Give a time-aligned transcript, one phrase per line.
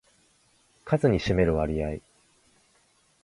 [0.83, 1.99] 数に占める割合